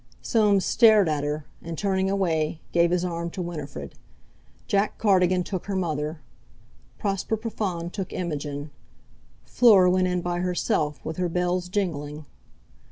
[0.23, 3.93] Soames stared at her, and, turning away, gave his arm to Winifred.
[4.65, 6.21] Jack Cardigan took her mother.
[6.97, 8.71] Prosper Profond took Imogen.
[9.45, 12.25] Fleur went in by herself, with her bells jingling....